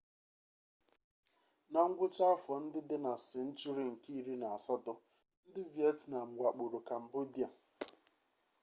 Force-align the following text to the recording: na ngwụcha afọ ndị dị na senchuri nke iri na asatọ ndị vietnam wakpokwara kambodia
na 1.71 1.79
ngwụcha 1.89 2.23
afọ 2.35 2.53
ndị 2.63 2.79
dị 2.89 2.97
na 3.05 3.11
senchuri 3.27 3.83
nke 3.91 4.09
iri 4.19 4.35
na 4.41 4.47
asatọ 4.57 4.93
ndị 5.47 5.61
vietnam 5.73 6.27
wakpokwara 6.41 6.79
kambodia 6.87 7.47